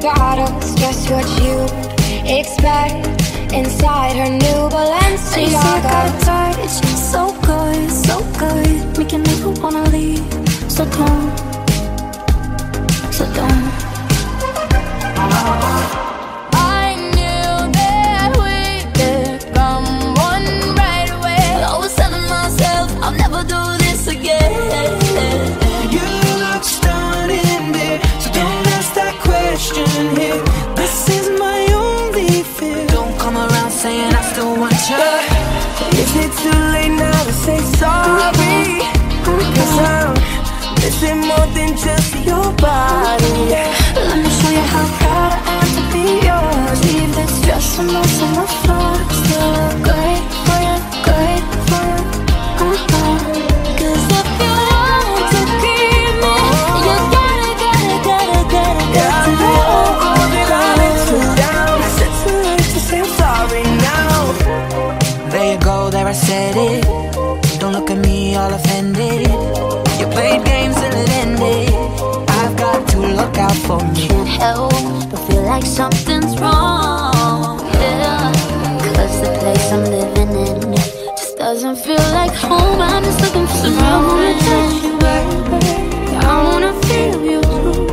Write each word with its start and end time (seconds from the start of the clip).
bottles, 0.00 0.74
just 0.76 1.10
what 1.10 1.26
you 1.42 1.56
expect 2.26 3.06
inside 3.52 4.16
her 4.16 4.30
new 4.30 4.60
Balenciaga. 4.70 6.24
touch, 6.24 6.70
so 7.12 7.32
good, 7.42 7.90
so 7.90 8.20
good, 8.38 8.98
making 8.98 9.22
me 9.22 9.60
wanna 9.60 9.84
leave. 9.90 10.24
So 10.70 10.84
don't, 10.84 11.38
so 13.12 13.24
don't. 13.34 13.61
Missing 40.82 41.20
more 41.20 41.46
than 41.54 41.70
just 41.76 42.14
your 42.24 42.46
body. 42.58 43.34
Let 43.94 44.18
me 44.22 44.30
show 44.38 44.50
you 44.58 44.64
how 44.74 44.86
proud 44.98 45.32
I 45.32 45.54
am 45.62 45.68
to 45.78 45.82
be 45.94 46.04
yours. 46.28 46.78
Leave 46.88 47.12
this 47.18 47.34
dress 47.44 47.78
a 47.78 47.82
mess 47.82 48.14
on 48.26 48.32
the 48.40 48.46
floor. 48.60 48.92
Still 49.20 49.48
look 49.58 49.76
great 49.88 50.22
for 50.46 50.58
you, 50.66 50.76
great 51.06 51.44
for 51.68 51.84
you. 51.90 52.02
Uh-huh. 52.66 53.18
'Cause 53.78 54.04
if 54.20 54.28
you 54.42 54.54
want 54.70 55.24
to 55.34 55.40
keep 55.62 56.12
me, 56.22 56.34
you 56.86 56.96
gotta, 57.16 57.50
gotta, 57.64 57.96
gotta, 58.08 58.40
gotta, 58.54 58.84
Yeah, 58.96 59.10
got 59.10 59.14
I 59.18 59.24
to 59.26 59.32
know 59.42 59.56
know. 60.02 60.30
that 60.34 60.50
I 60.60 60.70
let 60.80 60.96
you 61.10 61.20
down. 61.42 61.76
Is 61.86 61.96
too 62.22 62.38
late 62.46 62.68
to 62.74 62.80
say 62.88 62.98
I'm 63.04 63.10
sorry 63.22 63.64
now? 63.88 64.16
There 65.32 65.48
you 65.52 65.58
go, 65.70 65.76
there 65.94 66.08
I 66.14 66.16
said 66.28 66.54
it. 66.70 66.82
Don't 67.60 67.72
look 67.78 67.90
at 67.90 67.98
me 67.98 68.34
all 68.36 68.52
offended. 68.52 69.21
For 73.78 73.84
me. 73.86 74.08
Can't 74.08 74.28
help 74.28 74.72
but 75.10 75.20
feel 75.26 75.42
like 75.42 75.64
something's 75.64 76.34
wrong. 76.40 77.60
Yeah, 77.80 78.32
'cause 78.80 79.16
the 79.22 79.30
place 79.40 79.66
I'm 79.74 79.84
living 79.96 80.32
in 80.46 80.74
just 81.18 81.36
doesn't 81.38 81.76
feel 81.86 82.06
like 82.20 82.34
home. 82.48 82.80
I'm 82.80 83.02
just 83.04 83.20
looking 83.24 83.46
for 83.46 83.58
some 83.62 83.78
I 83.78 83.96
wanna 84.08 84.34
touch 84.46 84.76
you, 84.84 84.92
baby. 85.04 85.60
I 86.30 86.34
wanna 86.46 86.72
feel 86.86 87.16
you 87.30 87.40
too. 87.52 87.86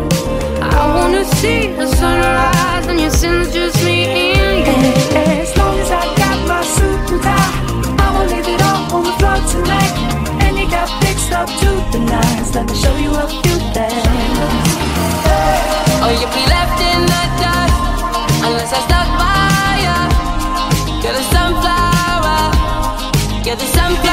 I 0.78 0.82
wanna 0.96 1.24
see 1.40 1.62
the 1.80 1.88
sunrise 2.00 2.86
and 2.92 3.00
your 3.04 3.14
sins 3.22 3.48
just 3.54 3.78
me 3.86 3.98
and 4.46 4.58
you. 4.68 4.78
As 5.44 5.52
long 5.60 5.76
as 5.84 5.92
I 6.02 6.06
got 6.22 6.38
my 6.52 6.62
suit 6.76 7.02
and 7.12 7.22
tie, 7.28 7.52
I 8.04 8.08
will 8.14 8.28
leave 8.34 8.50
it 8.56 8.62
all 8.70 8.82
on 8.96 9.02
the 9.08 9.14
floor 9.20 9.40
tonight. 9.54 9.94
And 10.44 10.54
you 10.60 10.68
got 10.78 10.90
fixed 11.04 11.32
up 11.40 11.50
to 11.62 11.70
the 11.92 12.00
nines. 12.14 12.50
Let 12.56 12.66
me 12.70 12.76
show 12.84 12.96
you 13.06 13.12
a 13.24 13.28
few 13.42 13.59
sunflower. 21.50 22.52
You're 23.44 23.56
the 23.56 23.66
sunflower. 23.66 24.09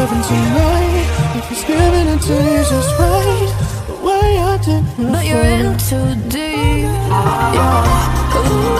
Loving 0.00 0.22
tonight. 0.22 1.36
If 1.36 1.52
it's 1.52 1.64
giving 1.66 2.08
it 2.08 2.22
to 2.22 2.32
you 2.32 2.64
just 2.70 2.98
right, 2.98 3.52
the 3.86 3.94
way 4.02 4.38
I 4.38 4.56
did 4.64 4.82
But 4.96 5.26
you're 5.26 5.44
in 5.44 5.76
too 5.76 6.14
deep. 6.30 6.88
Yeah. 7.54 8.76
Ooh. 8.76 8.79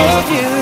Of 0.00 0.30
you. 0.30 0.61